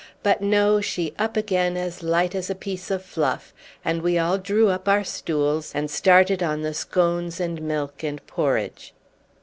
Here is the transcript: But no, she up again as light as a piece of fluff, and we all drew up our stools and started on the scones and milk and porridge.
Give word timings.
But 0.23 0.41
no, 0.41 0.81
she 0.81 1.13
up 1.19 1.37
again 1.37 1.77
as 1.77 2.01
light 2.01 2.33
as 2.33 2.49
a 2.49 2.55
piece 2.55 2.89
of 2.89 3.05
fluff, 3.05 3.53
and 3.85 4.01
we 4.01 4.17
all 4.17 4.39
drew 4.39 4.69
up 4.69 4.87
our 4.87 5.03
stools 5.03 5.71
and 5.75 5.91
started 5.91 6.41
on 6.41 6.63
the 6.63 6.73
scones 6.73 7.39
and 7.39 7.61
milk 7.61 8.01
and 8.01 8.25
porridge. 8.25 8.95